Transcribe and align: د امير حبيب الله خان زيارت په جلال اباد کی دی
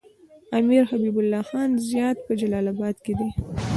د 0.49 0.51
امير 0.59 0.83
حبيب 0.91 1.15
الله 1.21 1.41
خان 1.49 1.69
زيارت 1.89 2.19
په 2.27 2.33
جلال 2.39 2.65
اباد 2.73 2.95
کی 3.05 3.13
دی 3.19 3.29